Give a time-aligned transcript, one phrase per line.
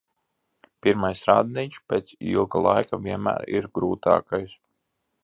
[0.85, 4.57] Pirmais randiņš pēc ilga laika vienmēr ir grūtākais.